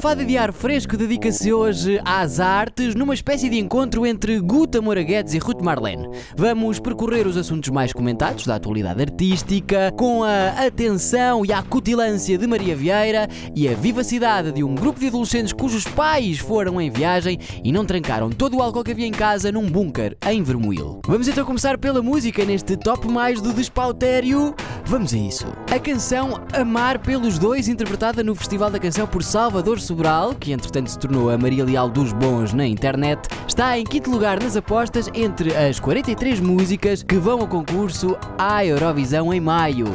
[0.00, 4.80] A almofada de ar fresco dedica-se hoje às artes, numa espécie de encontro entre Guta
[4.80, 6.08] Moraguetes e Ruth Marlene.
[6.34, 12.38] Vamos percorrer os assuntos mais comentados da atualidade artística, com a atenção e a acutilância
[12.38, 16.88] de Maria Vieira e a vivacidade de um grupo de adolescentes cujos pais foram em
[16.88, 21.02] viagem e não trancaram todo o álcool que havia em casa num bunker em Vermoil.
[21.06, 24.54] Vamos então começar pela música neste top mais do despautério.
[24.90, 25.46] Vamos a isso.
[25.72, 30.90] A canção Amar pelos Dois, interpretada no Festival da Canção por Salvador Sobral, que entretanto
[30.90, 35.08] se tornou a Maria Leal dos Bons na internet, está em quinto lugar nas apostas
[35.14, 39.86] entre as 43 músicas que vão ao concurso à Eurovisão em maio.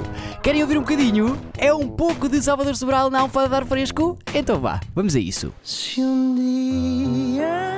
[0.42, 1.38] Querem ouvir um bocadinho?
[1.58, 4.18] É um pouco de Salvador Sobral na almofada de ar fresco?
[4.34, 5.54] Então vá, vamos a isso.
[5.62, 7.75] Se um dia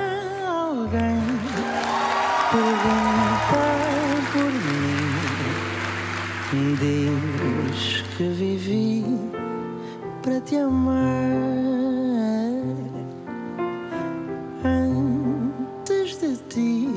[14.64, 16.88] Antes de ti,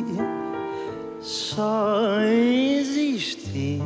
[1.19, 3.81] só existi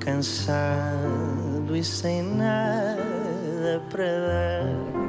[0.00, 5.05] cansado e sem nada para dar.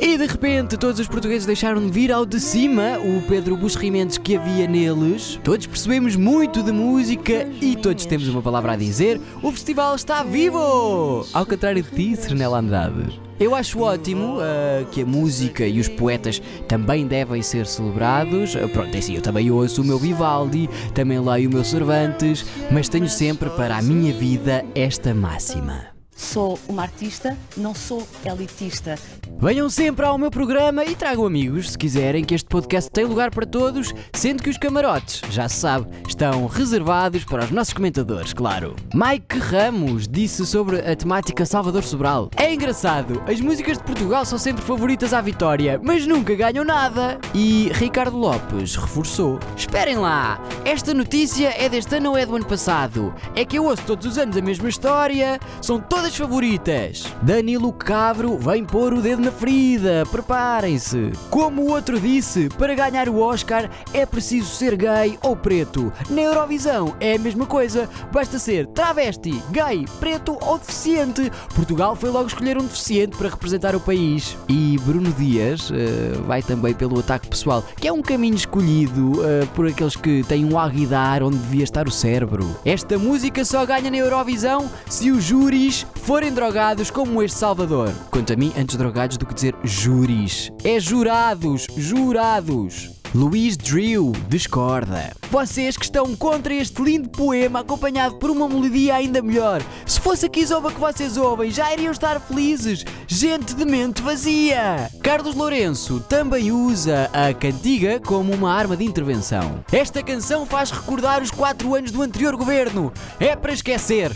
[0.00, 4.16] E de repente todos os portugueses deixaram de vir ao de cima o Pedro Busrimentos
[4.16, 5.40] que havia neles.
[5.42, 9.20] Todos percebemos muito de música e todos temos uma palavra a dizer.
[9.42, 11.26] O festival está vivo!
[11.32, 13.20] Ao contrário de ti, Sernela Andrade.
[13.40, 18.56] Eu acho ótimo ah, que a música e os poetas também devem ser celebrados.
[18.56, 22.44] Ah, pronto, é assim, eu também ouço o meu Vivaldi, também leio o meu Cervantes,
[22.70, 25.97] mas tenho sempre para a minha vida esta máxima.
[26.18, 28.98] Sou uma artista, não sou elitista.
[29.40, 33.30] Venham sempre ao meu programa e tragam amigos, se quiserem, que este podcast tem lugar
[33.30, 38.32] para todos, sendo que os camarotes, já se sabe, estão reservados para os nossos comentadores,
[38.32, 38.74] claro.
[38.92, 42.30] Mike Ramos disse sobre a temática Salvador Sobral.
[42.36, 47.20] É engraçado, as músicas de Portugal são sempre favoritas à vitória, mas nunca ganham nada.
[47.32, 49.38] E Ricardo Lopes reforçou.
[49.56, 53.14] Esperem lá, esta notícia é deste ano ou é do ano passado?
[53.36, 57.04] É que eu ouço todos os anos a mesma história, são todas favoritas.
[57.22, 61.12] Danilo Cavro vem pôr o dedo na ferida, preparem-se.
[61.30, 65.92] Como o outro disse, para ganhar o Oscar é preciso ser gay ou preto.
[66.10, 71.30] Na Eurovisão é a mesma coisa, basta ser travesti, gay, preto ou deficiente.
[71.54, 74.36] Portugal foi logo escolher um deficiente para representar o país.
[74.48, 79.46] E Bruno Dias eh, vai também pelo ataque pessoal, que é um caminho escolhido eh,
[79.54, 82.56] por aqueles que têm um aguidar onde devia estar o cérebro.
[82.64, 87.92] Esta música só ganha na Eurovisão se os júris forem drogados como este Salvador.
[88.10, 90.50] Quanto a mim, antes drogados do que dizer júris.
[90.64, 92.98] É jurados, jurados.
[93.14, 95.12] Luís Drew discorda.
[95.30, 99.62] Vocês que estão contra este lindo poema acompanhado por uma melodia ainda melhor.
[99.86, 102.84] Se fosse a Kizomba que vocês ouvem, já iriam estar felizes.
[103.06, 104.90] Gente de mente vazia.
[105.02, 109.64] Carlos Lourenço também usa a cantiga como uma arma de intervenção.
[109.72, 112.92] Esta canção faz recordar os quatro anos do anterior governo.
[113.18, 114.12] É para esquecer.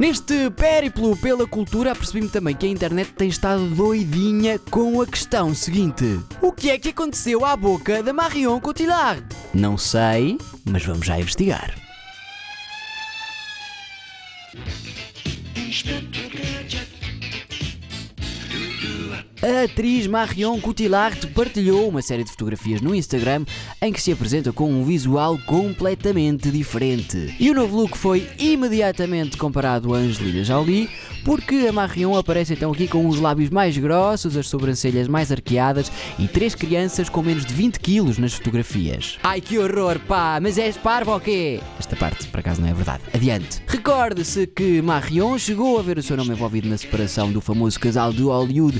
[0.00, 5.54] Neste périplo pela cultura, apercebi-me também que a internet tem estado doidinha com a questão
[5.54, 9.22] seguinte: O que é que aconteceu à boca da Marion Cotillard?
[9.52, 11.74] Não sei, mas vamos já investigar.
[19.42, 23.46] A atriz Marion Cotillard partilhou uma série de fotografias no Instagram
[23.80, 27.34] em que se apresenta com um visual completamente diferente.
[27.40, 30.90] E o novo look foi imediatamente comparado a Angelina Jolie,
[31.24, 35.90] porque a Marion aparece então aqui com os lábios mais grossos, as sobrancelhas mais arqueadas
[36.18, 39.18] e três crianças com menos de 20 quilos nas fotografias.
[39.22, 41.60] Ai que horror, pá, mas és parvo ou quê?
[41.78, 43.04] Esta parte, por acaso, não é verdade.
[43.14, 43.62] Adiante.
[43.66, 48.12] Recorde-se que Marion chegou a ver o seu nome envolvido na separação do famoso casal
[48.12, 48.78] de Hollywood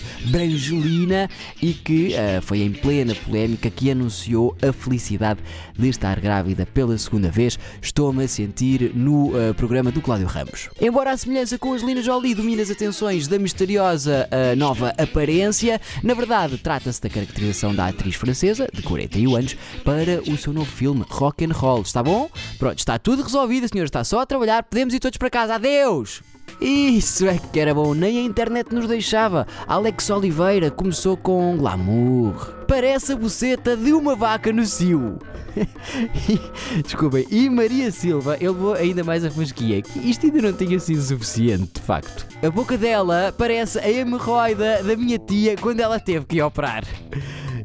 [0.50, 1.28] Brangelina
[1.62, 5.40] e que uh, foi em plena polémica que anunciou a felicidade
[5.78, 7.58] de estar grávida pela segunda vez.
[7.80, 10.68] Estou-me a sentir no uh, programa do Cláudio Ramos.
[10.80, 16.14] Embora a semelhança com Angelina Jolie domine as atenções da misteriosa uh, nova aparência, na
[16.14, 21.04] verdade trata-se da caracterização da atriz francesa, de 41 anos, para o seu novo filme
[21.08, 21.82] Rock and Roll.
[21.82, 22.28] Está bom?
[22.58, 23.84] Pronto, está tudo resolvido, senhor.
[23.84, 24.62] Está só a trabalhar.
[24.64, 25.54] Podemos ir todos para casa.
[25.54, 26.22] Adeus!
[26.60, 29.46] Isso é que era bom, nem a internet nos deixava.
[29.66, 32.54] Alex Oliveira começou com glamour.
[32.68, 35.18] Parece a buceta de uma vaca no cio.
[36.84, 39.82] Desculpem, e Maria Silva, ele levou ainda mais a fasquia.
[39.96, 42.26] Isto ainda não tinha sido suficiente, de facto.
[42.42, 46.84] A boca dela parece a hemorroida da minha tia quando ela teve que operar.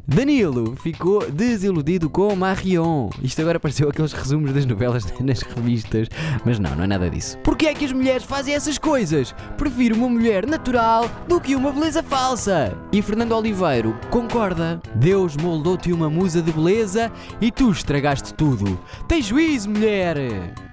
[0.08, 3.10] Danilo ficou desiludido com Marion.
[3.20, 6.08] Isto agora pareceu aqueles resumos das novelas nas revistas,
[6.44, 7.36] mas não, não é nada disso.
[7.38, 9.34] Porquê é que as mulheres fazem essas coisas?
[9.56, 12.72] Prefiro uma mulher natural do que uma beleza falsa.
[12.92, 14.80] E Fernando Oliveiro concorda.
[14.94, 17.10] Deus moldou-te uma musa de beleza
[17.40, 18.78] e tu estragaste tudo.
[19.08, 20.65] Tem juízo, mulher!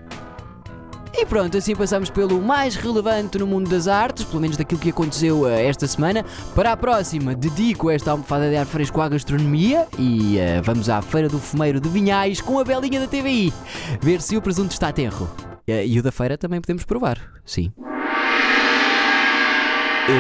[1.24, 4.90] E pronto, assim passamos pelo mais relevante no mundo das artes, pelo menos daquilo que
[4.90, 6.25] aconteceu uh, esta semana.
[6.54, 11.02] Para a próxima, dedico esta almofada de ar fresco à gastronomia e uh, vamos à
[11.02, 13.54] Feira do Fumeiro de Vinhais com a belinha da TVI.
[14.02, 15.24] Ver se o presunto está tenro.
[15.66, 17.72] Uh, e o da feira também podemos provar, sim.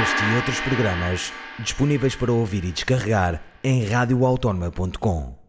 [0.01, 5.42] Este e outros programas disponíveis para ouvir e descarregar em radioautónoma.com.